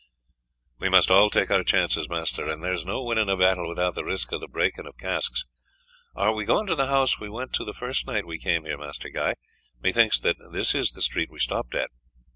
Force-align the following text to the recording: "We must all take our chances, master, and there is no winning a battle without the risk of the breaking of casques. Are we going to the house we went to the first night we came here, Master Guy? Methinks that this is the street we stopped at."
"We 0.79 0.89
must 0.89 1.11
all 1.11 1.29
take 1.29 1.51
our 1.51 1.63
chances, 1.63 2.09
master, 2.09 2.47
and 2.49 2.63
there 2.63 2.73
is 2.73 2.83
no 2.83 3.03
winning 3.03 3.29
a 3.29 3.37
battle 3.37 3.69
without 3.69 3.93
the 3.93 4.03
risk 4.03 4.31
of 4.31 4.41
the 4.41 4.47
breaking 4.47 4.87
of 4.87 4.97
casques. 4.97 5.45
Are 6.15 6.33
we 6.33 6.43
going 6.43 6.65
to 6.65 6.75
the 6.75 6.87
house 6.87 7.19
we 7.19 7.29
went 7.29 7.53
to 7.53 7.63
the 7.63 7.71
first 7.71 8.07
night 8.07 8.25
we 8.25 8.39
came 8.39 8.65
here, 8.65 8.79
Master 8.79 9.09
Guy? 9.09 9.35
Methinks 9.79 10.19
that 10.21 10.37
this 10.51 10.73
is 10.73 10.93
the 10.93 11.03
street 11.03 11.29
we 11.29 11.37
stopped 11.39 11.75
at." 11.75 11.91